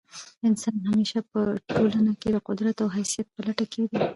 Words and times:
انسان 0.47 0.75
همېشه 0.89 1.19
په 1.31 1.39
ټولنه 1.73 2.11
کښي 2.19 2.29
د 2.33 2.37
قدرت 2.47 2.75
او 2.83 2.89
حیثیت 2.95 3.27
په 3.35 3.39
لټه 3.47 3.65
کښي 3.71 3.83
دئ. 3.91 3.99